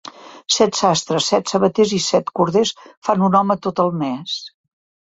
Set 0.55 0.79
sastres, 0.79 1.27
set 1.33 1.53
sabaters 1.53 1.93
i 1.99 2.01
set 2.09 2.35
corders 2.41 2.73
fan 3.07 3.29
un 3.31 3.41
home 3.43 3.61
tot 3.69 3.85
el 3.87 3.97
més. 4.05 4.43